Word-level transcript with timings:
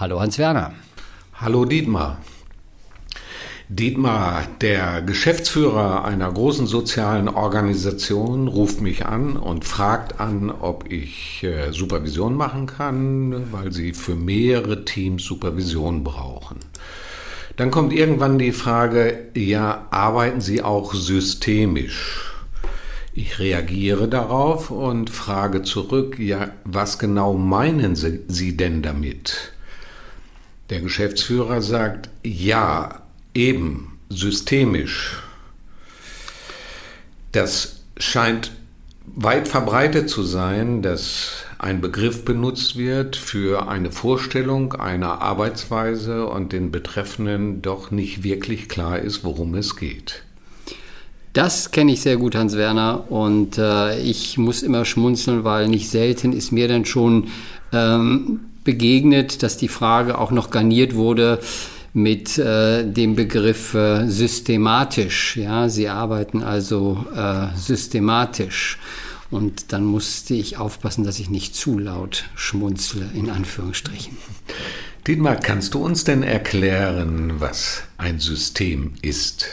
Hallo 0.00 0.20
Hans-Werner. 0.20 0.74
Hallo 1.40 1.64
Dietmar. 1.64 2.18
Dietmar, 3.68 4.44
der 4.60 5.02
Geschäftsführer 5.02 6.04
einer 6.04 6.30
großen 6.30 6.68
sozialen 6.68 7.28
Organisation, 7.28 8.46
ruft 8.46 8.80
mich 8.80 9.06
an 9.06 9.36
und 9.36 9.64
fragt 9.64 10.20
an, 10.20 10.52
ob 10.52 10.88
ich 10.88 11.42
äh, 11.42 11.72
Supervision 11.72 12.36
machen 12.36 12.66
kann, 12.66 13.50
weil 13.50 13.72
sie 13.72 13.92
für 13.92 14.14
mehrere 14.14 14.84
Teams 14.84 15.24
Supervision 15.24 16.04
brauchen. 16.04 16.58
Dann 17.56 17.72
kommt 17.72 17.92
irgendwann 17.92 18.38
die 18.38 18.52
Frage, 18.52 19.30
ja, 19.34 19.88
arbeiten 19.90 20.40
Sie 20.40 20.62
auch 20.62 20.94
systemisch? 20.94 22.36
Ich 23.14 23.40
reagiere 23.40 24.06
darauf 24.06 24.70
und 24.70 25.10
frage 25.10 25.62
zurück, 25.64 26.20
ja, 26.20 26.50
was 26.62 27.00
genau 27.00 27.34
meinen 27.34 27.96
Sie 27.96 28.56
denn 28.56 28.82
damit? 28.82 29.57
Der 30.70 30.80
Geschäftsführer 30.80 31.62
sagt, 31.62 32.10
ja, 32.24 33.02
Eben, 33.38 33.98
systemisch. 34.08 35.22
Das 37.30 37.82
scheint 37.98 38.50
weit 39.06 39.46
verbreitet 39.46 40.10
zu 40.10 40.24
sein, 40.24 40.82
dass 40.82 41.44
ein 41.58 41.80
Begriff 41.80 42.24
benutzt 42.24 42.76
wird 42.76 43.14
für 43.14 43.68
eine 43.68 43.92
Vorstellung 43.92 44.72
einer 44.72 45.22
Arbeitsweise 45.22 46.26
und 46.26 46.52
den 46.52 46.72
Betreffenden 46.72 47.62
doch 47.62 47.92
nicht 47.92 48.24
wirklich 48.24 48.68
klar 48.68 48.98
ist, 48.98 49.22
worum 49.22 49.54
es 49.54 49.76
geht. 49.76 50.24
Das 51.32 51.70
kenne 51.70 51.92
ich 51.92 52.00
sehr 52.00 52.16
gut, 52.16 52.34
Hans 52.34 52.56
Werner, 52.56 53.08
und 53.08 53.56
äh, 53.56 54.00
ich 54.00 54.36
muss 54.36 54.64
immer 54.64 54.84
schmunzeln, 54.84 55.44
weil 55.44 55.68
nicht 55.68 55.90
selten 55.90 56.32
ist 56.32 56.50
mir 56.50 56.66
dann 56.66 56.84
schon 56.84 57.28
ähm, 57.72 58.40
begegnet, 58.68 59.42
dass 59.42 59.56
die 59.56 59.66
Frage 59.66 60.18
auch 60.18 60.30
noch 60.30 60.50
garniert 60.50 60.94
wurde, 60.94 61.40
mit 61.94 62.36
äh, 62.36 62.84
dem 62.84 63.16
Begriff 63.16 63.72
äh, 63.72 64.06
systematisch. 64.06 65.38
Ja, 65.38 65.70
sie 65.70 65.88
arbeiten 65.88 66.42
also 66.42 67.06
äh, 67.16 67.46
systematisch. 67.56 68.78
Und 69.30 69.72
dann 69.72 69.86
musste 69.86 70.34
ich 70.34 70.58
aufpassen, 70.58 71.02
dass 71.02 71.18
ich 71.18 71.30
nicht 71.30 71.54
zu 71.54 71.78
laut 71.78 72.24
schmunzle, 72.34 73.08
in 73.14 73.30
Anführungsstrichen. 73.30 74.18
Dietmar, 75.06 75.36
kannst 75.36 75.72
du 75.72 75.78
uns 75.82 76.04
denn 76.04 76.22
erklären, 76.22 77.40
was 77.40 77.84
ein 77.96 78.20
System 78.20 78.92
ist? 79.00 79.46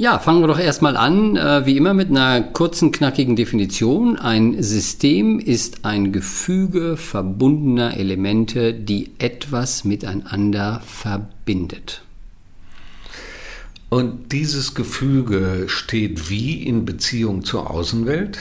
Ja, 0.00 0.18
fangen 0.18 0.40
wir 0.40 0.46
doch 0.46 0.58
erstmal 0.58 0.96
an, 0.96 1.36
äh, 1.36 1.66
wie 1.66 1.76
immer 1.76 1.92
mit 1.92 2.08
einer 2.08 2.40
kurzen, 2.40 2.90
knackigen 2.90 3.36
Definition. 3.36 4.16
Ein 4.16 4.62
System 4.62 5.38
ist 5.38 5.84
ein 5.84 6.10
Gefüge 6.10 6.96
verbundener 6.96 7.98
Elemente, 7.98 8.72
die 8.72 9.10
etwas 9.18 9.84
miteinander 9.84 10.80
verbindet. 10.86 12.00
Und 13.90 14.32
dieses 14.32 14.74
Gefüge 14.74 15.64
steht 15.66 16.30
wie 16.30 16.62
in 16.62 16.86
Beziehung 16.86 17.44
zur 17.44 17.70
Außenwelt? 17.70 18.38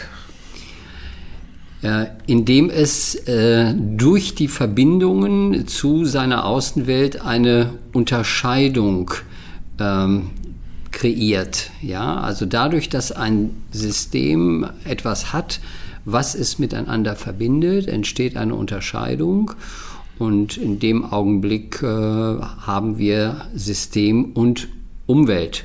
Äh, 1.81 2.05
indem 2.25 2.69
es 2.69 3.15
äh, 3.27 3.73
durch 3.75 4.33
die 4.33 4.47
Verbindungen 4.47 5.67
zu 5.67 6.05
seiner 6.05 6.45
Außenwelt 6.45 7.19
eine 7.19 7.73
Unterscheidung 7.91 9.11
ähm, 9.77 10.29
kreiert. 10.99 11.71
Ja, 11.81 12.19
also 12.19 12.45
dadurch, 12.45 12.89
dass 12.89 13.13
ein 13.13 13.51
System 13.71 14.69
etwas 14.83 15.31
hat, 15.31 15.61
was 16.03 16.35
es 16.35 16.59
miteinander 16.59 17.15
verbindet, 17.15 17.87
entsteht 17.87 18.35
eine 18.35 18.55
Unterscheidung. 18.55 19.51
Und 20.17 20.57
in 20.57 20.79
dem 20.79 21.05
Augenblick 21.05 21.81
äh, 21.81 21.85
haben 21.85 22.97
wir 22.97 23.45
System 23.55 24.33
und 24.33 24.67
Umwelt. 25.05 25.63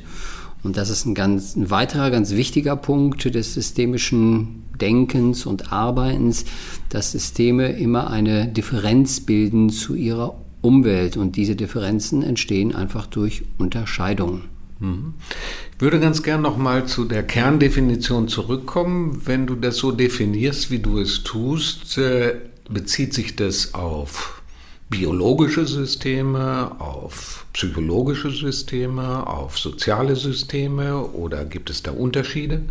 Und 0.62 0.77
das 0.77 0.89
ist 0.89 1.05
ein, 1.05 1.15
ganz, 1.15 1.56
ein 1.56 1.69
weiterer 1.69 2.12
ganz 2.12 2.31
wichtiger 2.31 2.77
Punkt 2.77 3.25
des 3.34 3.55
systemischen 3.55 4.62
Denkens 4.81 5.47
und 5.47 5.72
Arbeitens, 5.72 6.45
dass 6.91 7.11
Systeme 7.11 7.72
immer 7.72 8.09
eine 8.09 8.47
Differenz 8.47 9.19
bilden 9.19 9.71
zu 9.71 9.97
ihrer 9.97 10.37
Umwelt. 10.62 11.16
Und 11.16 11.34
diese 11.34 11.56
Differenzen 11.56 12.22
entstehen 12.22 12.72
einfach 12.72 13.06
durch 13.06 13.43
Unterscheidungen. 13.59 14.53
Ich 14.81 15.81
würde 15.81 16.01
ganz 16.01 16.23
gern 16.23 16.43
noch 16.43 16.57
mal 16.57 16.87
zu 16.87 17.05
der 17.05 17.23
Kerndefinition 17.23 18.29
zurückkommen. 18.29 19.23
Wenn 19.25 19.47
du 19.47 19.55
das 19.55 19.77
so 19.77 19.93
definierst, 19.93 20.71
wie 20.71 20.81
du 20.81 20.99
es 20.99 21.23
tust, 21.23 21.97
äh, 21.99 22.37
bezieht 22.69 23.15
sich 23.15 23.37
das 23.37 23.75
auf 23.75 24.43
biologische 24.91 25.67
Systeme, 25.67 26.73
auf 26.79 27.47
psychologische 27.53 28.31
Systeme, 28.31 29.27
auf 29.27 29.59
soziale 29.59 30.17
Systeme 30.17 30.99
oder 30.99 31.45
gibt 31.45 31.71
es 31.71 31.83
da 31.83 31.91
Unterschiede? 31.91 32.63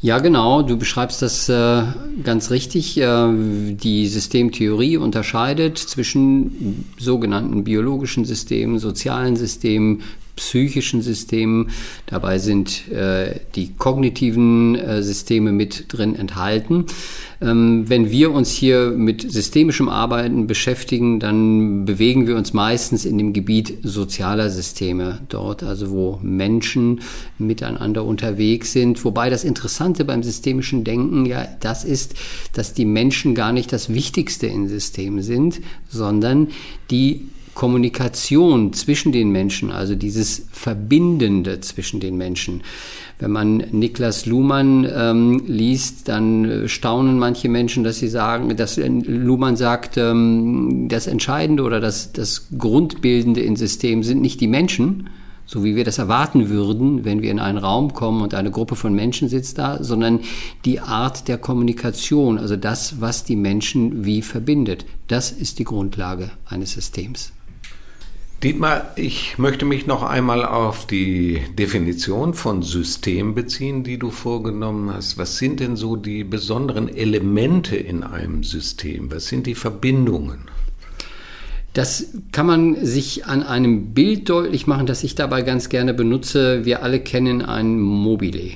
Ja, 0.00 0.18
genau, 0.18 0.62
du 0.62 0.76
beschreibst 0.76 1.22
das 1.22 1.48
äh, 1.48 1.84
ganz 2.24 2.50
richtig. 2.50 2.98
Äh, 2.98 3.28
die 3.74 4.08
Systemtheorie 4.08 4.96
unterscheidet 4.96 5.78
zwischen 5.78 6.90
sogenannten 6.98 7.62
biologischen 7.62 8.24
Systemen, 8.24 8.80
sozialen 8.80 9.36
Systemen, 9.36 10.02
psychischen 10.36 11.02
Systemen. 11.02 11.70
Dabei 12.06 12.38
sind 12.38 12.88
äh, 12.90 13.40
die 13.54 13.74
kognitiven 13.74 14.76
äh, 14.76 15.02
Systeme 15.02 15.52
mit 15.52 15.86
drin 15.88 16.14
enthalten. 16.14 16.86
Ähm, 17.40 17.88
wenn 17.88 18.10
wir 18.10 18.32
uns 18.32 18.50
hier 18.50 18.90
mit 18.90 19.30
systemischem 19.30 19.88
Arbeiten 19.88 20.46
beschäftigen, 20.46 21.20
dann 21.20 21.84
bewegen 21.84 22.26
wir 22.26 22.36
uns 22.36 22.52
meistens 22.52 23.04
in 23.04 23.18
dem 23.18 23.32
Gebiet 23.32 23.78
sozialer 23.82 24.48
Systeme, 24.48 25.20
dort 25.28 25.62
also 25.62 25.90
wo 25.90 26.18
Menschen 26.22 27.00
miteinander 27.38 28.04
unterwegs 28.04 28.72
sind. 28.72 29.04
Wobei 29.04 29.28
das 29.28 29.44
Interessante 29.44 30.04
beim 30.04 30.22
systemischen 30.22 30.84
Denken 30.84 31.26
ja 31.26 31.46
das 31.60 31.84
ist, 31.84 32.14
dass 32.54 32.74
die 32.74 32.84
Menschen 32.84 33.34
gar 33.34 33.52
nicht 33.52 33.72
das 33.72 33.92
Wichtigste 33.92 34.46
in 34.46 34.68
Systemen 34.68 35.22
sind, 35.22 35.60
sondern 35.88 36.48
die 36.90 37.28
Kommunikation 37.54 38.72
zwischen 38.72 39.12
den 39.12 39.30
Menschen, 39.30 39.70
also 39.70 39.94
dieses 39.94 40.46
Verbindende 40.50 41.60
zwischen 41.60 42.00
den 42.00 42.16
Menschen. 42.16 42.62
Wenn 43.18 43.30
man 43.30 43.58
Niklas 43.72 44.26
Luhmann 44.26 44.86
ähm, 44.90 45.44
liest, 45.46 46.08
dann 46.08 46.64
staunen 46.66 47.18
manche 47.18 47.48
Menschen, 47.48 47.84
dass 47.84 47.98
sie 47.98 48.08
sagen, 48.08 48.56
dass 48.56 48.78
Luhmann 48.78 49.56
sagt, 49.56 49.96
ähm, 49.96 50.86
das 50.88 51.06
Entscheidende 51.06 51.62
oder 51.62 51.80
das, 51.80 52.12
das 52.12 52.48
Grundbildende 52.56 53.40
in 53.40 53.56
Systemen 53.56 54.02
sind 54.02 54.22
nicht 54.22 54.40
die 54.40 54.48
Menschen, 54.48 55.08
so 55.44 55.64
wie 55.64 55.76
wir 55.76 55.84
das 55.84 55.98
erwarten 55.98 56.48
würden, 56.48 57.04
wenn 57.04 57.20
wir 57.20 57.30
in 57.30 57.38
einen 57.38 57.58
Raum 57.58 57.92
kommen 57.92 58.22
und 58.22 58.34
eine 58.34 58.50
Gruppe 58.50 58.74
von 58.74 58.94
Menschen 58.94 59.28
sitzt 59.28 59.58
da, 59.58 59.82
sondern 59.84 60.20
die 60.64 60.80
Art 60.80 61.28
der 61.28 61.36
Kommunikation, 61.36 62.38
also 62.38 62.56
das, 62.56 63.00
was 63.00 63.24
die 63.24 63.36
Menschen 63.36 64.04
wie 64.04 64.22
verbindet. 64.22 64.86
Das 65.08 65.30
ist 65.30 65.58
die 65.58 65.64
Grundlage 65.64 66.30
eines 66.46 66.72
Systems. 66.72 67.32
Dietmar, 68.42 68.90
ich 68.96 69.38
möchte 69.38 69.64
mich 69.64 69.86
noch 69.86 70.02
einmal 70.02 70.44
auf 70.44 70.84
die 70.84 71.42
Definition 71.56 72.34
von 72.34 72.62
System 72.62 73.36
beziehen, 73.36 73.84
die 73.84 74.00
du 74.00 74.10
vorgenommen 74.10 74.92
hast. 74.92 75.16
Was 75.16 75.38
sind 75.38 75.60
denn 75.60 75.76
so 75.76 75.94
die 75.94 76.24
besonderen 76.24 76.88
Elemente 76.88 77.76
in 77.76 78.02
einem 78.02 78.42
System? 78.42 79.12
Was 79.12 79.28
sind 79.28 79.46
die 79.46 79.54
Verbindungen? 79.54 80.40
Das 81.72 82.08
kann 82.32 82.46
man 82.46 82.84
sich 82.84 83.26
an 83.26 83.44
einem 83.44 83.94
Bild 83.94 84.28
deutlich 84.28 84.66
machen, 84.66 84.86
das 84.86 85.04
ich 85.04 85.14
dabei 85.14 85.42
ganz 85.42 85.68
gerne 85.68 85.94
benutze. 85.94 86.64
Wir 86.64 86.82
alle 86.82 86.98
kennen 86.98 87.42
ein 87.42 87.78
Mobile. 87.78 88.54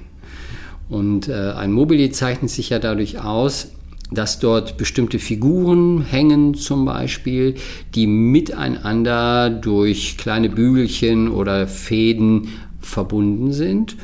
Und 0.89 1.29
äh, 1.29 1.53
ein 1.53 1.71
Mobile 1.71 2.11
zeichnet 2.11 2.50
sich 2.50 2.71
ja 2.71 2.81
dadurch 2.81 3.21
aus, 3.21 3.69
dass 4.11 4.38
dort 4.38 4.76
bestimmte 4.76 5.19
Figuren 5.19 6.03
hängen 6.03 6.55
zum 6.55 6.85
Beispiel, 6.85 7.55
die 7.94 8.06
miteinander 8.06 9.50
durch 9.50 10.17
kleine 10.17 10.49
Bügelchen 10.49 11.29
oder 11.29 11.67
Fäden 11.67 12.49
verbunden 12.81 13.53
sind. 13.53 13.97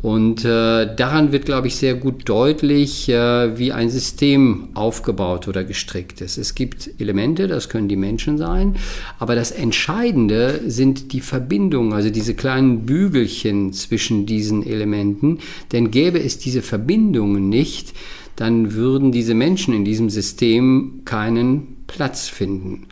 Und 0.00 0.44
äh, 0.44 0.94
daran 0.94 1.32
wird, 1.32 1.44
glaube 1.44 1.66
ich, 1.66 1.74
sehr 1.74 1.94
gut 1.94 2.28
deutlich, 2.28 3.08
äh, 3.08 3.58
wie 3.58 3.72
ein 3.72 3.90
System 3.90 4.68
aufgebaut 4.74 5.48
oder 5.48 5.64
gestrickt 5.64 6.20
ist. 6.20 6.38
Es 6.38 6.54
gibt 6.54 6.88
Elemente, 7.00 7.48
das 7.48 7.68
können 7.68 7.88
die 7.88 7.96
Menschen 7.96 8.38
sein, 8.38 8.76
aber 9.18 9.34
das 9.34 9.50
Entscheidende 9.50 10.60
sind 10.68 11.12
die 11.12 11.20
Verbindungen, 11.20 11.92
also 11.94 12.10
diese 12.10 12.34
kleinen 12.34 12.86
Bügelchen 12.86 13.72
zwischen 13.72 14.24
diesen 14.24 14.64
Elementen. 14.64 15.38
Denn 15.72 15.90
gäbe 15.90 16.22
es 16.22 16.38
diese 16.38 16.62
Verbindungen 16.62 17.48
nicht, 17.48 17.92
dann 18.38 18.74
würden 18.74 19.10
diese 19.10 19.34
Menschen 19.34 19.74
in 19.74 19.84
diesem 19.84 20.10
System 20.10 21.00
keinen 21.04 21.78
Platz 21.88 22.28
finden. 22.28 22.86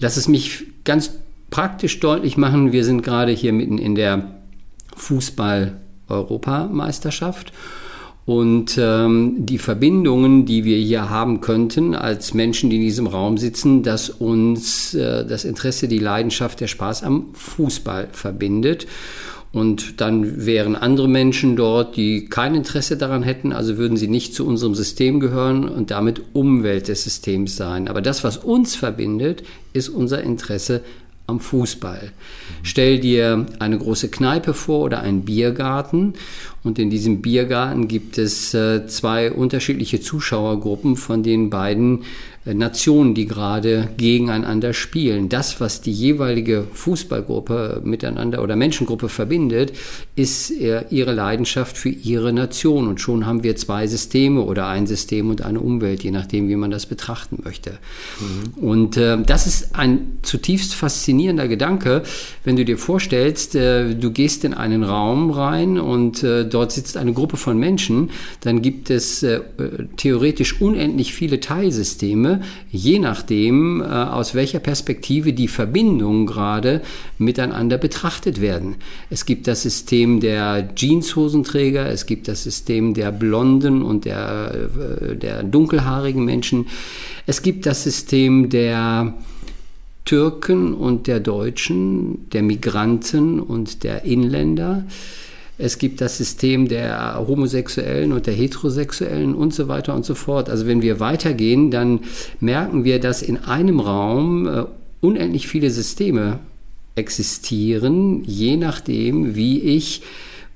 Lass 0.00 0.16
es 0.16 0.26
mich 0.26 0.64
ganz 0.82 1.12
praktisch 1.50 2.00
deutlich 2.00 2.36
machen. 2.36 2.72
Wir 2.72 2.84
sind 2.84 3.02
gerade 3.02 3.30
hier 3.30 3.52
mitten 3.52 3.78
in 3.78 3.94
der 3.94 4.40
Fußball-Europameisterschaft. 4.96 7.52
Und 8.24 8.76
ähm, 8.76 9.36
die 9.38 9.58
Verbindungen, 9.58 10.46
die 10.46 10.64
wir 10.64 10.78
hier 10.78 11.10
haben 11.10 11.40
könnten 11.40 11.94
als 11.94 12.34
Menschen, 12.34 12.70
die 12.70 12.76
in 12.76 12.82
diesem 12.82 13.06
Raum 13.06 13.38
sitzen, 13.38 13.84
dass 13.84 14.10
uns 14.10 14.94
äh, 14.94 15.24
das 15.24 15.44
Interesse, 15.44 15.86
die 15.86 16.00
Leidenschaft, 16.00 16.58
der 16.60 16.68
Spaß 16.68 17.04
am 17.04 17.26
Fußball 17.34 18.08
verbindet. 18.12 18.88
Und 19.52 20.00
dann 20.00 20.46
wären 20.46 20.76
andere 20.76 21.08
Menschen 21.08 21.56
dort, 21.56 21.96
die 21.96 22.24
kein 22.24 22.54
Interesse 22.54 22.96
daran 22.96 23.22
hätten, 23.22 23.52
also 23.52 23.76
würden 23.76 23.98
sie 23.98 24.08
nicht 24.08 24.34
zu 24.34 24.46
unserem 24.46 24.74
System 24.74 25.20
gehören 25.20 25.68
und 25.68 25.90
damit 25.90 26.22
Umwelt 26.32 26.88
des 26.88 27.04
Systems 27.04 27.56
sein. 27.56 27.88
Aber 27.88 28.00
das, 28.00 28.24
was 28.24 28.38
uns 28.38 28.74
verbindet, 28.74 29.42
ist 29.74 29.90
unser 29.90 30.22
Interesse 30.22 30.80
am 31.26 31.38
Fußball. 31.38 32.12
Stell 32.62 32.98
dir 32.98 33.46
eine 33.58 33.78
große 33.78 34.08
Kneipe 34.08 34.54
vor 34.54 34.80
oder 34.80 35.00
einen 35.00 35.22
Biergarten 35.24 36.14
und 36.64 36.78
in 36.78 36.90
diesem 36.90 37.22
Biergarten 37.22 37.88
gibt 37.88 38.18
es 38.18 38.54
äh, 38.54 38.86
zwei 38.86 39.32
unterschiedliche 39.32 40.00
Zuschauergruppen 40.00 40.94
von 40.94 41.24
den 41.24 41.50
beiden 41.50 42.04
äh, 42.44 42.54
Nationen, 42.54 43.14
die 43.14 43.26
gerade 43.26 43.88
gegeneinander 43.96 44.72
spielen. 44.72 45.28
Das, 45.28 45.60
was 45.60 45.80
die 45.80 45.90
jeweilige 45.90 46.64
Fußballgruppe 46.72 47.80
miteinander 47.84 48.44
oder 48.44 48.54
Menschengruppe 48.54 49.08
verbindet, 49.08 49.72
ist 50.14 50.52
äh, 50.52 50.84
ihre 50.90 51.12
Leidenschaft 51.12 51.76
für 51.76 51.88
ihre 51.88 52.32
Nation. 52.32 52.86
Und 52.86 53.00
schon 53.00 53.26
haben 53.26 53.42
wir 53.42 53.56
zwei 53.56 53.88
Systeme 53.88 54.42
oder 54.42 54.68
ein 54.68 54.86
System 54.86 55.30
und 55.30 55.42
eine 55.42 55.58
Umwelt, 55.58 56.04
je 56.04 56.12
nachdem, 56.12 56.48
wie 56.48 56.56
man 56.56 56.70
das 56.70 56.86
betrachten 56.86 57.40
möchte. 57.42 57.78
Mhm. 58.20 58.64
Und 58.64 58.96
das 58.96 59.46
ist 59.46 59.74
ein 59.74 60.18
zutiefst 60.22 60.74
faszinierender 60.74 61.48
Gedanke, 61.48 62.02
wenn 62.44 62.56
du 62.56 62.64
dir 62.64 62.76
vorstellst, 62.76 63.54
du 63.54 64.10
gehst 64.12 64.44
in 64.44 64.54
einen 64.54 64.84
Raum 64.84 65.30
rein 65.30 65.78
und 65.78 66.22
dort 66.54 66.72
sitzt 66.72 66.96
eine 66.96 67.12
Gruppe 67.12 67.36
von 67.36 67.58
Menschen, 67.58 68.10
dann 68.40 68.62
gibt 68.62 68.90
es 68.90 69.22
äh, 69.22 69.40
theoretisch 69.96 70.60
unendlich 70.60 71.14
viele 71.14 71.40
Teilsysteme 71.40 72.40
je 72.70 72.98
nachdem, 72.98 73.80
äh, 73.80 73.84
aus 73.84 74.34
welcher 74.34 74.58
Perspektive 74.58 75.32
die 75.32 75.48
Verbindungen 75.48 76.26
gerade 76.26 76.80
miteinander 77.18 77.78
betrachtet 77.78 78.40
werden. 78.40 78.76
Es 79.10 79.26
gibt 79.26 79.46
das 79.46 79.62
System 79.62 80.20
der 80.20 80.74
Jeanshosenträger, 80.74 81.86
es 81.86 82.06
gibt 82.06 82.28
das 82.28 82.42
System 82.42 82.94
der 82.94 83.12
blonden 83.12 83.82
und 83.82 84.04
der, 84.04 84.68
äh, 84.78 85.16
der 85.16 85.42
dunkelhaarigen 85.42 86.24
Menschen, 86.24 86.66
es 87.26 87.42
gibt 87.42 87.66
das 87.66 87.84
System 87.84 88.48
der 88.48 89.14
Türken 90.04 90.74
und 90.74 91.06
der 91.06 91.20
Deutschen, 91.20 92.28
der 92.30 92.42
Migranten 92.42 93.38
und 93.38 93.84
der 93.84 94.04
Inländer. 94.04 94.84
Es 95.62 95.78
gibt 95.78 96.00
das 96.00 96.18
System 96.18 96.66
der 96.66 97.24
Homosexuellen 97.28 98.10
und 98.10 98.26
der 98.26 98.34
Heterosexuellen 98.34 99.32
und 99.32 99.54
so 99.54 99.68
weiter 99.68 99.94
und 99.94 100.04
so 100.04 100.16
fort. 100.16 100.50
Also 100.50 100.66
wenn 100.66 100.82
wir 100.82 100.98
weitergehen, 100.98 101.70
dann 101.70 102.00
merken 102.40 102.82
wir, 102.82 102.98
dass 102.98 103.22
in 103.22 103.36
einem 103.36 103.78
Raum 103.78 104.48
äh, 104.48 104.64
unendlich 105.00 105.46
viele 105.46 105.70
Systeme 105.70 106.40
existieren, 106.96 108.24
je 108.24 108.56
nachdem, 108.56 109.36
wie 109.36 109.60
ich 109.60 110.02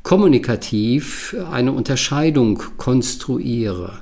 kommunikativ 0.02 1.36
eine 1.52 1.70
Unterscheidung 1.70 2.60
konstruiere. 2.76 3.92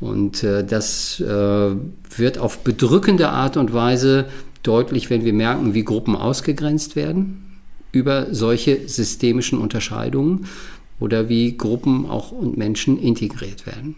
Und 0.00 0.42
äh, 0.42 0.66
das 0.66 1.20
äh, 1.20 1.76
wird 2.16 2.38
auf 2.38 2.58
bedrückende 2.58 3.28
Art 3.28 3.56
und 3.56 3.72
Weise 3.72 4.24
deutlich, 4.64 5.10
wenn 5.10 5.24
wir 5.24 5.32
merken, 5.32 5.74
wie 5.74 5.84
Gruppen 5.84 6.16
ausgegrenzt 6.16 6.96
werden 6.96 7.53
über 7.94 8.34
solche 8.34 8.88
systemischen 8.88 9.58
Unterscheidungen 9.58 10.46
oder 11.00 11.28
wie 11.28 11.56
Gruppen 11.56 12.08
auch 12.08 12.32
und 12.32 12.56
Menschen 12.56 12.98
integriert 12.98 13.66
werden. 13.66 13.96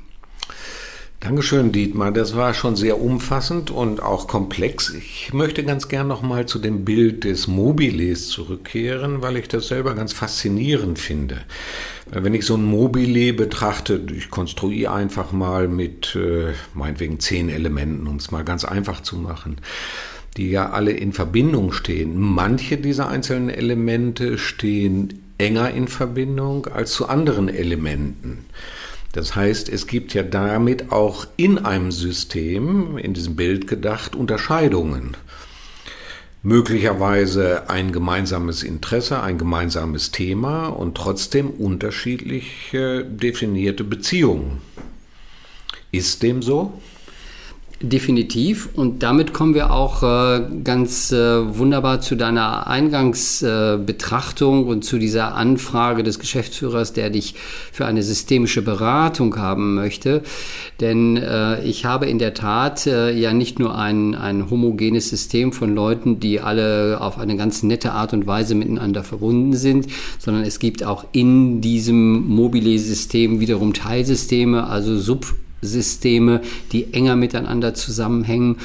Dankeschön, 1.20 1.72
Dietmar. 1.72 2.12
Das 2.12 2.36
war 2.36 2.52
schon 2.52 2.76
sehr 2.76 3.00
umfassend 3.00 3.70
und 3.70 4.02
auch 4.02 4.28
komplex. 4.28 4.90
Ich 4.90 5.32
möchte 5.32 5.64
ganz 5.64 5.88
gern 5.88 6.06
nochmal 6.06 6.46
zu 6.46 6.58
dem 6.58 6.84
Bild 6.84 7.24
des 7.24 7.48
Mobiles 7.48 8.28
zurückkehren, 8.28 9.22
weil 9.22 9.38
ich 9.38 9.48
das 9.48 9.68
selber 9.68 9.94
ganz 9.94 10.12
faszinierend 10.12 10.98
finde. 10.98 11.38
Wenn 12.10 12.34
ich 12.34 12.44
so 12.44 12.54
ein 12.54 12.64
Mobile 12.64 13.32
betrachte, 13.32 14.00
ich 14.14 14.30
konstruiere 14.30 14.92
einfach 14.92 15.32
mal 15.32 15.68
mit 15.68 16.14
äh, 16.14 16.52
meinetwegen 16.74 17.18
zehn 17.18 17.48
Elementen, 17.48 18.06
um 18.06 18.16
es 18.16 18.30
mal 18.30 18.44
ganz 18.44 18.64
einfach 18.64 19.00
zu 19.00 19.16
machen 19.16 19.56
die 20.36 20.50
ja 20.50 20.70
alle 20.70 20.92
in 20.92 21.12
Verbindung 21.12 21.72
stehen. 21.72 22.18
Manche 22.18 22.76
dieser 22.76 23.08
einzelnen 23.08 23.48
Elemente 23.48 24.38
stehen 24.38 25.22
enger 25.38 25.70
in 25.70 25.88
Verbindung 25.88 26.66
als 26.66 26.92
zu 26.92 27.08
anderen 27.08 27.48
Elementen. 27.48 28.46
Das 29.12 29.34
heißt, 29.34 29.68
es 29.70 29.86
gibt 29.86 30.12
ja 30.12 30.22
damit 30.22 30.92
auch 30.92 31.26
in 31.36 31.58
einem 31.58 31.90
System, 31.90 32.98
in 32.98 33.14
diesem 33.14 33.34
Bild 33.34 33.66
gedacht, 33.66 34.14
Unterscheidungen. 34.14 35.16
Möglicherweise 36.42 37.70
ein 37.70 37.92
gemeinsames 37.92 38.62
Interesse, 38.62 39.22
ein 39.22 39.38
gemeinsames 39.38 40.10
Thema 40.12 40.68
und 40.68 40.96
trotzdem 40.96 41.48
unterschiedlich 41.50 42.70
definierte 42.72 43.84
Beziehungen. 43.84 44.58
Ist 45.92 46.22
dem 46.22 46.42
so? 46.42 46.80
Definitiv. 47.82 48.70
Und 48.74 49.02
damit 49.02 49.34
kommen 49.34 49.52
wir 49.52 49.70
auch 49.70 50.02
äh, 50.02 50.46
ganz 50.64 51.12
äh, 51.12 51.58
wunderbar 51.58 52.00
zu 52.00 52.16
deiner 52.16 52.66
Eingangsbetrachtung 52.68 54.64
äh, 54.64 54.70
und 54.70 54.82
zu 54.82 54.98
dieser 54.98 55.34
Anfrage 55.34 56.02
des 56.02 56.18
Geschäftsführers, 56.18 56.94
der 56.94 57.10
dich 57.10 57.34
für 57.72 57.84
eine 57.84 58.02
systemische 58.02 58.62
Beratung 58.62 59.36
haben 59.36 59.74
möchte. 59.74 60.22
Denn 60.80 61.18
äh, 61.18 61.62
ich 61.64 61.84
habe 61.84 62.06
in 62.06 62.18
der 62.18 62.32
Tat 62.32 62.86
äh, 62.86 63.10
ja 63.10 63.34
nicht 63.34 63.58
nur 63.58 63.76
ein, 63.76 64.14
ein 64.14 64.48
homogenes 64.48 65.10
System 65.10 65.52
von 65.52 65.74
Leuten, 65.74 66.18
die 66.18 66.40
alle 66.40 67.02
auf 67.02 67.18
eine 67.18 67.36
ganz 67.36 67.62
nette 67.62 67.92
Art 67.92 68.14
und 68.14 68.26
Weise 68.26 68.54
miteinander 68.54 69.04
verbunden 69.04 69.52
sind, 69.52 69.88
sondern 70.18 70.44
es 70.44 70.60
gibt 70.60 70.82
auch 70.82 71.04
in 71.12 71.60
diesem 71.60 72.26
Mobile-System 72.26 73.38
wiederum 73.40 73.74
Teilsysteme, 73.74 74.66
also 74.66 74.96
Sub 74.96 75.34
Systeme, 75.62 76.40
die 76.72 76.92
enger 76.92 77.16
miteinander 77.16 77.74
zusammenhängen 77.74 78.56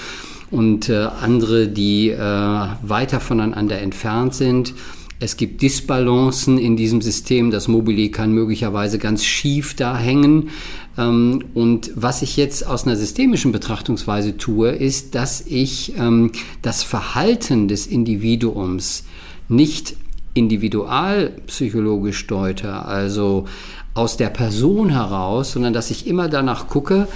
und 0.49 0.89
äh, 0.89 1.07
andere, 1.21 1.67
die 1.67 2.09
äh, 2.09 2.17
weiter 2.17 3.19
voneinander 3.19 3.79
entfernt 3.79 4.35
sind. 4.35 4.73
Es 5.21 5.37
gibt 5.37 5.61
Disbalancen 5.61 6.57
in 6.57 6.75
diesem 6.75 7.01
System. 7.01 7.51
Das 7.51 7.67
Mobile 7.67 8.09
kann 8.09 8.33
möglicherweise 8.33 8.97
ganz 8.97 9.23
schief 9.23 9.75
da 9.75 9.95
hängen. 9.95 10.49
Ähm, 10.97 11.43
und 11.53 11.91
was 11.95 12.23
ich 12.23 12.37
jetzt 12.37 12.65
aus 12.65 12.85
einer 12.85 12.95
systemischen 12.95 13.51
Betrachtungsweise 13.51 14.37
tue, 14.37 14.71
ist, 14.71 15.13
dass 15.13 15.41
ich 15.45 15.93
ähm, 15.97 16.31
das 16.63 16.81
Verhalten 16.83 17.67
des 17.67 17.85
Individuums 17.85 19.05
nicht 19.47 19.95
individualpsychologisch 20.33 22.27
deute, 22.27 22.85
also 22.85 23.45
aus 23.93 24.17
der 24.17 24.29
Person 24.29 24.89
heraus, 24.89 25.51
sondern 25.51 25.73
dass 25.73 25.91
ich 25.91 26.07
immer 26.07 26.29
danach 26.29 26.67
gucke, 26.67 27.07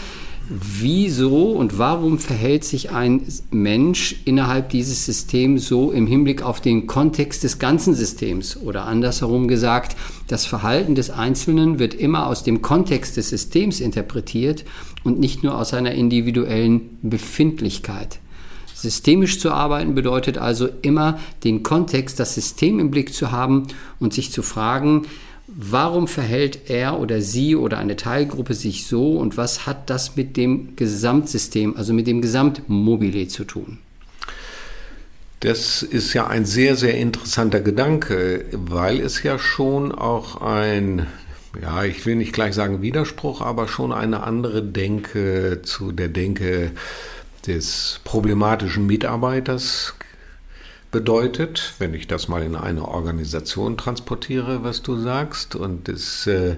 wieso 0.48 1.52
und 1.52 1.80
warum 1.80 2.20
verhält 2.20 2.64
sich 2.64 2.92
ein 2.92 3.22
Mensch 3.52 4.16
innerhalb 4.26 4.70
dieses 4.70 5.06
Systems 5.06 5.68
so 5.68 5.92
im 5.92 6.06
Hinblick 6.06 6.44
auf 6.44 6.62
den 6.62 6.86
Kontext 6.88 7.44
des 7.44 7.58
ganzen 7.58 7.96
Systems? 7.96 8.58
Oder 8.58 8.86
andersherum 8.86 9.48
gesagt, 9.48 9.96
das 10.28 10.46
Verhalten 10.46 10.96
des 10.96 11.10
Einzelnen 11.10 11.80
wird 11.80 11.94
immer 11.94 12.28
aus 12.28 12.44
dem 12.44 12.62
Kontext 12.62 13.18
des 13.18 13.30
Systems 13.30 13.80
interpretiert 13.80 14.66
und 15.04 15.20
nicht 15.20 15.44
nur 15.44 15.58
aus 15.58 15.70
seiner 15.70 15.94
individuellen 15.94 17.00
Befindlichkeit. 17.02 18.20
Systemisch 18.86 19.40
zu 19.40 19.52
arbeiten 19.52 19.96
bedeutet 19.96 20.38
also 20.38 20.70
immer 20.84 21.20
den 21.44 21.64
Kontext, 21.64 22.20
das 22.20 22.36
System 22.36 22.80
im 22.80 22.92
Blick 22.92 23.16
zu 23.16 23.32
haben 23.32 23.68
und 24.00 24.14
sich 24.14 24.32
zu 24.32 24.44
fragen, 24.44 25.08
warum 25.48 26.08
verhält 26.08 26.70
er 26.70 27.00
oder 27.00 27.20
sie 27.20 27.56
oder 27.56 27.80
eine 27.80 27.96
Teilgruppe 27.96 28.54
sich 28.54 28.86
so 28.86 29.18
und 29.18 29.38
was 29.38 29.66
hat 29.66 29.90
das 29.90 30.16
mit 30.16 30.38
dem 30.38 30.76
Gesamtsystem, 30.76 31.76
also 31.76 31.94
mit 31.94 32.06
dem 32.06 32.22
Gesamtmobile 32.22 33.28
zu 33.28 33.44
tun? 33.44 33.80
Das 35.40 35.82
ist 35.82 36.14
ja 36.14 36.28
ein 36.28 36.46
sehr, 36.46 36.76
sehr 36.76 36.96
interessanter 36.96 37.62
Gedanke, 37.62 38.46
weil 38.52 39.00
es 39.00 39.24
ja 39.24 39.40
schon 39.40 39.92
auch 39.92 40.42
ein 40.42 41.08
ja, 41.62 41.84
ich 41.86 42.06
will 42.06 42.16
nicht 42.16 42.34
gleich 42.34 42.54
sagen 42.54 42.82
Widerspruch, 42.82 43.42
aber 43.42 43.68
schon 43.68 43.94
eine 43.94 44.24
andere 44.24 44.62
Denke 44.62 45.62
zu 45.64 45.92
der 45.92 46.10
Denke 46.10 46.72
des 47.48 48.00
problematischen 48.04 48.86
Mitarbeiters 48.86 49.94
bedeutet, 50.92 51.74
wenn 51.80 51.94
ich 51.94 52.08
das 52.08 52.28
mal 52.28 52.42
in 52.42 52.56
eine 52.56 52.88
Organisation 52.88 53.78
transportiere, 53.78 54.64
was 54.64 54.82
du 54.82 54.98
sagst, 54.98 55.56
und 55.56 55.88
das, 55.88 56.26
äh, 56.26 56.56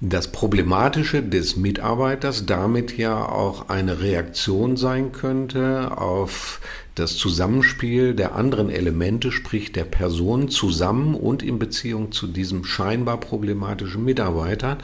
das 0.00 0.32
Problematische 0.32 1.22
des 1.22 1.56
Mitarbeiters 1.56 2.44
damit 2.44 2.98
ja 2.98 3.24
auch 3.24 3.68
eine 3.68 4.00
Reaktion 4.00 4.76
sein 4.76 5.12
könnte 5.12 5.96
auf 5.96 6.60
das 6.96 7.16
Zusammenspiel 7.16 8.14
der 8.14 8.34
anderen 8.34 8.68
Elemente, 8.68 9.30
sprich 9.30 9.72
der 9.72 9.84
Person 9.84 10.48
zusammen 10.48 11.14
und 11.14 11.42
in 11.42 11.60
Beziehung 11.60 12.10
zu 12.10 12.26
diesem 12.26 12.64
scheinbar 12.64 13.18
problematischen 13.18 14.04
Mitarbeiter 14.04 14.78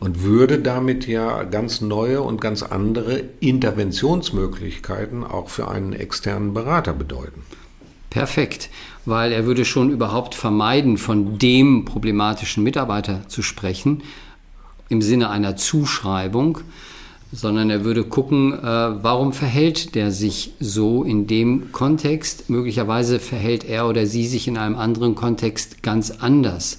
und 0.00 0.22
würde 0.22 0.60
damit 0.60 1.08
ja 1.08 1.42
ganz 1.42 1.80
neue 1.80 2.22
und 2.22 2.40
ganz 2.40 2.62
andere 2.62 3.24
Interventionsmöglichkeiten 3.40 5.24
auch 5.24 5.48
für 5.48 5.68
einen 5.68 5.92
externen 5.92 6.54
Berater 6.54 6.92
bedeuten. 6.92 7.42
Perfekt, 8.08 8.70
weil 9.06 9.32
er 9.32 9.44
würde 9.44 9.64
schon 9.64 9.90
überhaupt 9.90 10.36
vermeiden, 10.36 10.98
von 10.98 11.38
dem 11.38 11.84
problematischen 11.84 12.62
Mitarbeiter 12.62 13.22
zu 13.26 13.42
sprechen, 13.42 14.02
im 14.88 15.02
Sinne 15.02 15.30
einer 15.30 15.56
Zuschreibung, 15.56 16.60
sondern 17.32 17.68
er 17.68 17.84
würde 17.84 18.04
gucken, 18.04 18.52
äh, 18.54 18.62
warum 18.62 19.32
verhält 19.32 19.96
der 19.96 20.12
sich 20.12 20.52
so 20.60 21.02
in 21.02 21.26
dem 21.26 21.72
Kontext. 21.72 22.48
Möglicherweise 22.48 23.18
verhält 23.18 23.64
er 23.64 23.88
oder 23.88 24.06
sie 24.06 24.26
sich 24.28 24.46
in 24.46 24.56
einem 24.56 24.76
anderen 24.76 25.16
Kontext 25.16 25.82
ganz 25.82 26.10
anders. 26.10 26.78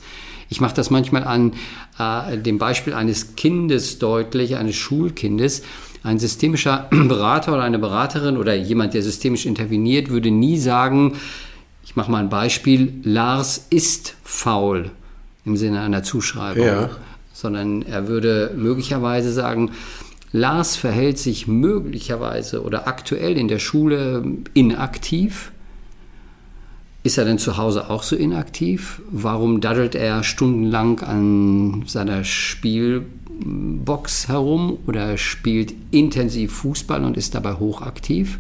Ich 0.50 0.62
mache 0.62 0.76
das 0.76 0.90
manchmal 0.90 1.24
an 1.24 1.54
äh, 2.00 2.38
dem 2.38 2.58
Beispiel 2.58 2.94
eines 2.94 3.36
Kindes 3.36 4.00
deutlich, 4.00 4.58
eines 4.58 4.76
Schulkindes. 4.76 5.62
Ein 6.04 6.20
systemischer 6.20 6.88
Berater 6.92 7.54
oder 7.54 7.64
eine 7.64 7.80
Beraterin 7.80 8.38
oder 8.38 8.56
jemand, 8.56 8.94
der 8.94 9.04
systemisch 9.04 9.46
interveniert, 9.46 10.10
würde 10.10 10.32
nie 10.32 10.58
sagen, 10.58 11.14
ich 11.84 11.96
mache 11.96 12.12
mal 12.12 12.20
ein 12.20 12.30
Beispiel, 12.30 12.94
Lars 13.04 13.68
ist 13.70 14.16
faul 14.24 14.92
im 15.46 15.58
Sinne 15.58 15.82
einer 15.82 16.04
Zuschreibung, 16.04 16.66
ja. 16.66 16.90
sondern 17.34 17.82
er 17.82 18.08
würde 18.08 18.54
möglicherweise 18.56 19.32
sagen, 19.32 19.72
Lars 20.32 20.76
verhält 20.76 21.18
sich 21.18 21.48
möglicherweise 21.48 22.62
oder 22.64 22.88
aktuell 22.88 23.38
in 23.38 23.48
der 23.48 23.60
Schule 23.60 24.24
inaktiv. 24.54 25.52
Ist 27.02 27.18
er 27.18 27.24
denn 27.24 27.38
zu 27.38 27.56
Hause 27.56 27.90
auch 27.90 28.04
so 28.04 28.18
inaktiv? 28.18 29.02
Warum 29.10 29.62
daddelt 29.62 29.96
er 29.96 30.24
stundenlang 30.24 31.00
an 31.00 31.84
seiner 31.88 32.26
Spielbox 32.26 33.08
herum 34.28 34.78
oder 34.86 35.18
spielt 35.18 35.74
intensiv 35.92 36.52
Fußball 36.52 37.06
und 37.06 37.16
ist 37.16 37.36
dabei 37.36 37.54
hochaktiv? 37.54 38.40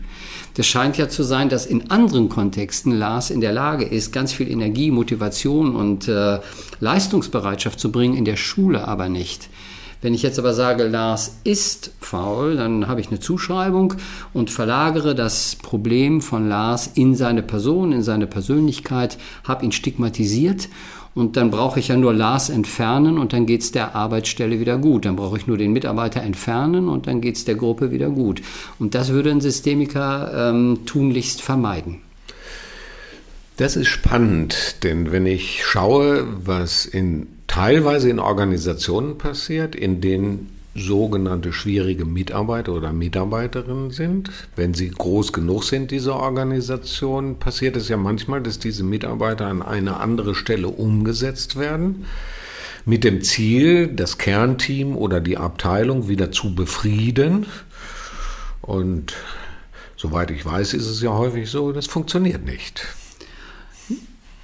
Das 0.55 0.67
scheint 0.67 0.97
ja 0.97 1.07
zu 1.07 1.23
sein, 1.23 1.47
dass 1.47 1.65
in 1.65 1.89
anderen 1.89 2.27
Kontexten 2.27 2.91
Lars 2.91 3.29
in 3.29 3.39
der 3.39 3.53
Lage 3.53 3.85
ist, 3.85 4.11
ganz 4.11 4.33
viel 4.33 4.51
Energie, 4.51 4.91
Motivation 4.91 5.73
und 5.73 6.09
äh, 6.09 6.39
Leistungsbereitschaft 6.81 7.79
zu 7.79 7.93
bringen, 7.93 8.17
in 8.17 8.25
der 8.25 8.35
Schule 8.35 8.85
aber 8.85 9.07
nicht. 9.07 9.47
Wenn 10.01 10.13
ich 10.13 10.23
jetzt 10.23 10.39
aber 10.39 10.53
sage, 10.53 10.87
Lars 10.87 11.39
ist 11.43 11.91
faul, 11.99 12.55
dann 12.55 12.87
habe 12.87 13.01
ich 13.01 13.09
eine 13.09 13.19
Zuschreibung 13.19 13.95
und 14.33 14.49
verlagere 14.49 15.13
das 15.13 15.57
Problem 15.57 16.21
von 16.21 16.47
Lars 16.47 16.87
in 16.93 17.15
seine 17.15 17.41
Person, 17.41 17.91
in 17.91 18.01
seine 18.01 18.25
Persönlichkeit, 18.25 19.17
habe 19.43 19.65
ihn 19.65 19.73
stigmatisiert 19.73 20.69
und 21.15 21.35
dann 21.35 21.51
brauche 21.51 21.81
ich 21.81 21.89
ja 21.89 21.97
nur 21.97 22.13
Lars 22.13 22.49
entfernen 22.49 23.17
und 23.17 23.33
dann 23.33 23.45
geht 23.45 23.61
es 23.61 23.73
der 23.73 23.93
Arbeitsstelle 23.93 24.61
wieder 24.61 24.77
gut. 24.77 25.03
Dann 25.03 25.17
brauche 25.17 25.37
ich 25.37 25.47
nur 25.47 25.57
den 25.57 25.73
Mitarbeiter 25.73 26.21
entfernen 26.21 26.87
und 26.87 27.07
dann 27.07 27.19
geht 27.19 27.35
es 27.35 27.43
der 27.43 27.55
Gruppe 27.55 27.91
wieder 27.91 28.09
gut. 28.09 28.41
Und 28.79 28.95
das 28.95 29.09
würde 29.09 29.31
ein 29.31 29.41
Systemiker 29.41 30.51
ähm, 30.51 30.79
tunlichst 30.85 31.41
vermeiden. 31.41 32.01
Das 33.57 33.75
ist 33.75 33.89
spannend, 33.89 34.77
denn 34.83 35.11
wenn 35.11 35.25
ich 35.25 35.65
schaue, 35.65 36.25
was 36.45 36.85
in 36.85 37.27
teilweise 37.49 38.09
in 38.09 38.19
Organisationen 38.19 39.17
passiert, 39.17 39.75
in 39.75 39.99
denen 39.99 40.55
sogenannte 40.75 41.51
schwierige 41.51 42.05
Mitarbeiter 42.05 42.73
oder 42.73 42.93
Mitarbeiterinnen 42.93 43.91
sind. 43.91 44.29
Wenn 44.55 44.73
sie 44.73 44.89
groß 44.89 45.33
genug 45.33 45.63
sind, 45.63 45.91
diese 45.91 46.15
Organisation, 46.15 47.39
passiert 47.39 47.75
es 47.75 47.89
ja 47.89 47.97
manchmal, 47.97 48.41
dass 48.41 48.59
diese 48.59 48.83
Mitarbeiter 48.83 49.47
an 49.47 49.61
eine 49.61 49.99
andere 49.99 50.35
Stelle 50.35 50.69
umgesetzt 50.69 51.59
werden, 51.59 52.05
mit 52.85 53.03
dem 53.03 53.21
Ziel, 53.23 53.87
das 53.87 54.17
Kernteam 54.17 54.95
oder 54.95 55.19
die 55.19 55.37
Abteilung 55.37 56.07
wieder 56.07 56.31
zu 56.31 56.55
befrieden. 56.55 57.47
Und 58.61 59.15
soweit 59.97 60.31
ich 60.31 60.45
weiß, 60.45 60.73
ist 60.75 60.87
es 60.87 61.01
ja 61.01 61.11
häufig 61.11 61.49
so, 61.49 61.71
das 61.71 61.87
funktioniert 61.87 62.45
nicht. 62.45 62.85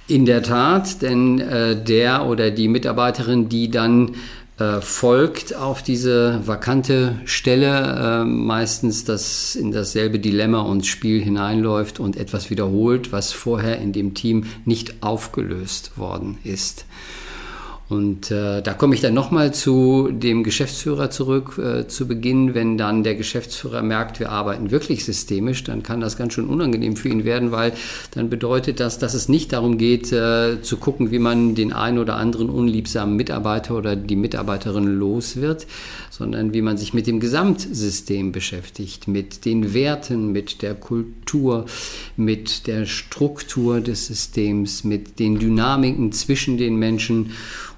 In 0.08 0.24
der 0.24 0.42
Tat, 0.42 1.02
denn 1.02 1.40
äh, 1.40 1.82
der 1.82 2.26
oder 2.26 2.52
die 2.52 2.68
Mitarbeiterin, 2.68 3.48
die 3.48 3.70
dann 3.70 4.14
äh, 4.58 4.80
folgt 4.80 5.54
auf 5.54 5.82
diese 5.82 6.40
vakante 6.46 7.16
Stelle, 7.24 8.22
äh, 8.22 8.24
meistens 8.24 9.04
das 9.04 9.54
in 9.54 9.72
dasselbe 9.72 10.18
Dilemma 10.18 10.60
und 10.60 10.86
Spiel 10.86 11.20
hineinläuft 11.20 12.00
und 12.00 12.16
etwas 12.16 12.50
wiederholt, 12.50 13.12
was 13.12 13.32
vorher 13.32 13.78
in 13.80 13.92
dem 13.92 14.14
Team 14.14 14.44
nicht 14.64 15.02
aufgelöst 15.02 15.98
worden 15.98 16.38
ist. 16.44 16.86
Und 17.88 18.32
äh, 18.32 18.62
da 18.62 18.74
komme 18.74 18.96
ich 18.96 19.00
dann 19.00 19.14
nochmal 19.14 19.54
zu 19.54 20.10
dem 20.10 20.42
Geschäftsführer 20.42 21.08
zurück 21.10 21.56
äh, 21.58 21.86
zu 21.86 22.08
Beginn. 22.08 22.52
Wenn 22.52 22.76
dann 22.76 23.04
der 23.04 23.14
Geschäftsführer 23.14 23.80
merkt, 23.82 24.18
wir 24.18 24.30
arbeiten 24.30 24.72
wirklich 24.72 25.04
systemisch, 25.04 25.62
dann 25.62 25.84
kann 25.84 26.00
das 26.00 26.16
ganz 26.16 26.32
schön 26.32 26.48
unangenehm 26.48 26.96
für 26.96 27.08
ihn 27.08 27.24
werden, 27.24 27.52
weil 27.52 27.72
dann 28.10 28.28
bedeutet 28.28 28.80
das, 28.80 28.98
dass 28.98 29.14
es 29.14 29.28
nicht 29.28 29.52
darum 29.52 29.78
geht, 29.78 30.12
äh, 30.12 30.60
zu 30.62 30.78
gucken, 30.78 31.12
wie 31.12 31.20
man 31.20 31.54
den 31.54 31.72
einen 31.72 31.98
oder 31.98 32.16
anderen 32.16 32.50
unliebsamen 32.50 33.14
Mitarbeiter 33.14 33.76
oder 33.76 33.94
die 33.94 34.16
Mitarbeiterin 34.16 34.98
los 34.98 35.36
wird, 35.36 35.68
sondern 36.10 36.52
wie 36.52 36.62
man 36.62 36.76
sich 36.76 36.92
mit 36.92 37.06
dem 37.06 37.20
Gesamtsystem 37.20 38.32
beschäftigt, 38.32 39.06
mit 39.06 39.44
den 39.44 39.74
Werten, 39.74 40.32
mit 40.32 40.60
der 40.62 40.74
Kultur, 40.74 41.66
mit 42.16 42.66
der 42.66 42.86
Struktur 42.86 43.80
des 43.80 44.08
Systems, 44.08 44.82
mit 44.82 45.20
den 45.20 45.38
Dynamiken 45.38 46.10
zwischen 46.10 46.58
den 46.58 46.74
Menschen 46.76 47.30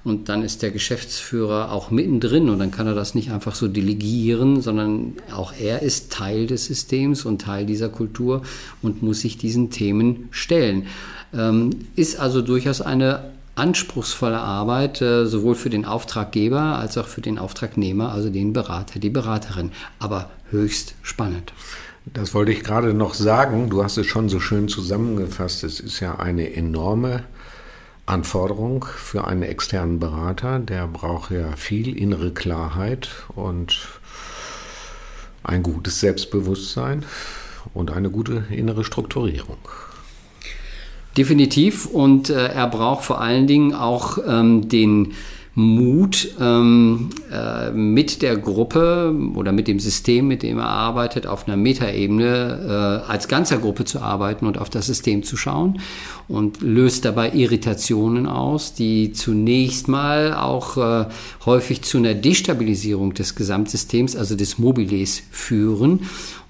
und 0.09 0.29
dann 0.29 0.43
ist 0.43 0.61
der 0.61 0.71
Geschäftsführer 0.71 1.71
auch 1.71 1.91
mittendrin 1.91 2.49
und 2.49 2.59
dann 2.59 2.71
kann 2.71 2.87
er 2.87 2.95
das 2.95 3.15
nicht 3.15 3.31
einfach 3.31 3.55
so 3.55 3.67
delegieren, 3.67 4.61
sondern 4.61 5.13
auch 5.33 5.53
er 5.59 5.81
ist 5.81 6.11
Teil 6.11 6.47
des 6.47 6.65
Systems 6.65 7.25
und 7.25 7.41
Teil 7.41 7.65
dieser 7.65 7.89
Kultur 7.89 8.41
und 8.81 9.03
muss 9.03 9.21
sich 9.21 9.37
diesen 9.37 9.69
Themen 9.69 10.27
stellen. 10.31 10.87
Ähm, 11.33 11.69
ist 11.95 12.19
also 12.19 12.41
durchaus 12.41 12.81
eine 12.81 13.31
anspruchsvolle 13.55 14.39
Arbeit, 14.39 15.01
äh, 15.01 15.25
sowohl 15.25 15.55
für 15.55 15.69
den 15.69 15.85
Auftraggeber 15.85 16.59
als 16.59 16.97
auch 16.97 17.07
für 17.07 17.21
den 17.21 17.37
Auftragnehmer, 17.37 18.11
also 18.11 18.29
den 18.29 18.53
Berater, 18.53 18.99
die 18.99 19.09
Beraterin, 19.09 19.71
aber 19.99 20.29
höchst 20.49 20.95
spannend. 21.03 21.53
Das 22.13 22.33
wollte 22.33 22.51
ich 22.51 22.63
gerade 22.63 22.93
noch 22.93 23.13
sagen. 23.13 23.69
Du 23.69 23.83
hast 23.83 23.97
es 23.97 24.07
schon 24.07 24.29
so 24.29 24.39
schön 24.39 24.67
zusammengefasst. 24.67 25.63
Es 25.63 25.79
ist 25.79 25.99
ja 25.99 26.17
eine 26.17 26.53
enorme 26.55 27.23
Anforderung 28.09 28.85
für 28.85 29.27
einen 29.27 29.43
externen 29.43 29.99
Berater. 29.99 30.59
Der 30.59 30.87
braucht 30.87 31.31
ja 31.31 31.55
viel 31.55 31.97
innere 31.97 32.31
Klarheit 32.33 33.09
und 33.35 33.87
ein 35.43 35.63
gutes 35.63 35.99
Selbstbewusstsein 35.99 37.05
und 37.73 37.91
eine 37.91 38.09
gute 38.09 38.45
innere 38.49 38.83
Strukturierung. 38.83 39.57
Definitiv 41.17 41.85
und 41.85 42.29
äh, 42.29 42.47
er 42.47 42.67
braucht 42.67 43.03
vor 43.03 43.19
allen 43.19 43.47
Dingen 43.47 43.73
auch 43.73 44.19
ähm, 44.25 44.69
den 44.69 45.13
Mut, 45.59 46.29
ähm, 46.39 47.09
äh, 47.31 47.71
mit 47.71 48.21
der 48.21 48.37
Gruppe 48.37 49.13
oder 49.35 49.51
mit 49.51 49.67
dem 49.67 49.79
System, 49.79 50.27
mit 50.27 50.41
dem 50.41 50.57
er 50.57 50.69
arbeitet, 50.69 51.27
auf 51.27 51.47
einer 51.47 51.57
Metaebene 51.57 53.03
äh, 53.05 53.11
als 53.11 53.27
ganzer 53.27 53.57
Gruppe 53.57 53.83
zu 53.83 53.99
arbeiten 53.99 54.45
und 54.45 54.57
auf 54.57 54.69
das 54.69 54.85
System 54.85 55.21
zu 55.23 55.35
schauen 55.35 55.81
und 56.29 56.61
löst 56.61 57.03
dabei 57.03 57.33
Irritationen 57.33 58.25
aus, 58.25 58.73
die 58.73 59.11
zunächst 59.11 59.89
mal 59.89 60.33
auch 60.33 60.77
äh, 60.77 61.05
häufig 61.45 61.81
zu 61.81 61.97
einer 61.97 62.13
Destabilisierung 62.13 63.13
des 63.13 63.35
Gesamtsystems, 63.35 64.15
also 64.15 64.35
des 64.35 64.59
Mobiles, 64.59 65.23
führen. 65.29 66.01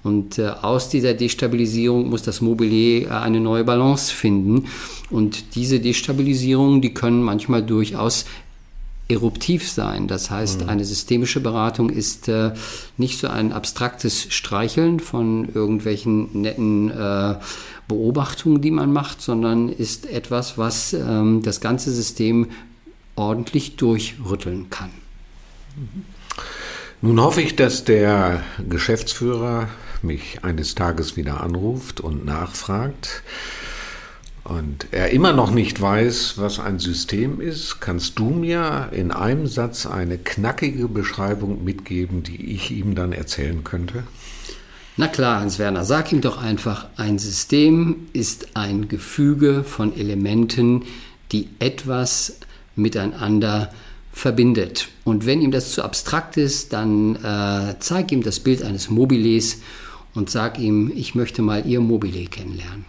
Und 0.04 0.38
äh, 0.38 0.50
aus 0.62 0.88
dieser 0.88 1.14
Destabilisierung 1.14 2.08
muss 2.08 2.22
das 2.22 2.40
Mobile 2.40 3.06
äh, 3.06 3.08
eine 3.08 3.40
neue 3.40 3.64
Balance 3.64 4.14
finden. 4.14 4.66
Und 5.10 5.56
diese 5.56 5.80
Destabilisierungen, 5.80 6.80
die 6.80 6.94
können 6.94 7.22
manchmal 7.22 7.62
durchaus 7.62 8.24
eruptiv 9.10 9.68
sein. 9.68 10.08
Das 10.08 10.30
heißt, 10.30 10.62
mhm. 10.62 10.68
eine 10.68 10.84
systemische 10.84 11.40
Beratung 11.40 11.90
ist 11.90 12.28
äh, 12.28 12.52
nicht 12.96 13.18
so 13.18 13.28
ein 13.28 13.52
abstraktes 13.52 14.26
Streicheln 14.32 15.00
von 15.00 15.48
irgendwelchen 15.54 16.40
netten 16.40 16.90
äh, 16.90 17.36
Beobachtungen, 17.88 18.60
die 18.60 18.70
man 18.70 18.92
macht, 18.92 19.20
sondern 19.20 19.68
ist 19.68 20.06
etwas, 20.06 20.56
was 20.58 20.92
ähm, 20.92 21.42
das 21.42 21.60
ganze 21.60 21.90
System 21.90 22.48
ordentlich 23.16 23.76
durchrütteln 23.76 24.70
kann. 24.70 24.90
Nun 27.02 27.20
hoffe 27.20 27.42
ich, 27.42 27.56
dass 27.56 27.84
der 27.84 28.42
Geschäftsführer 28.68 29.68
mich 30.02 30.42
eines 30.42 30.74
Tages 30.74 31.16
wieder 31.16 31.42
anruft 31.42 32.00
und 32.00 32.24
nachfragt 32.24 33.22
und 34.50 34.88
er 34.90 35.10
immer 35.10 35.32
noch 35.32 35.52
nicht 35.52 35.80
weiß, 35.80 36.34
was 36.36 36.58
ein 36.58 36.80
System 36.80 37.40
ist, 37.40 37.80
kannst 37.80 38.18
du 38.18 38.30
mir 38.30 38.88
in 38.90 39.12
einem 39.12 39.46
Satz 39.46 39.86
eine 39.86 40.18
knackige 40.18 40.88
Beschreibung 40.88 41.62
mitgeben, 41.62 42.24
die 42.24 42.52
ich 42.52 42.72
ihm 42.72 42.96
dann 42.96 43.12
erzählen 43.12 43.62
könnte? 43.62 44.02
Na 44.96 45.06
klar, 45.06 45.40
Hans-Werner, 45.40 45.84
sag 45.84 46.12
ihm 46.12 46.20
doch 46.20 46.42
einfach, 46.42 46.88
ein 46.96 47.20
System 47.20 48.08
ist 48.12 48.56
ein 48.56 48.88
Gefüge 48.88 49.62
von 49.62 49.96
Elementen, 49.96 50.82
die 51.30 51.48
etwas 51.60 52.38
miteinander 52.74 53.72
verbindet. 54.12 54.88
Und 55.04 55.26
wenn 55.26 55.42
ihm 55.42 55.52
das 55.52 55.72
zu 55.72 55.84
abstrakt 55.84 56.36
ist, 56.36 56.72
dann 56.72 57.14
äh, 57.14 57.76
zeig 57.78 58.10
ihm 58.10 58.24
das 58.24 58.40
Bild 58.40 58.64
eines 58.64 58.90
Mobiles 58.90 59.60
und 60.14 60.28
sag 60.28 60.58
ihm, 60.58 60.90
ich 60.92 61.14
möchte 61.14 61.40
mal 61.40 61.64
Ihr 61.66 61.80
Mobile 61.80 62.26
kennenlernen. 62.26 62.84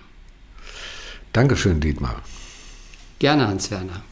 Dankeschön, 1.33 1.79
Dietmar. 1.79 2.21
Gerne, 3.19 3.47
Hans-Werner. 3.47 4.03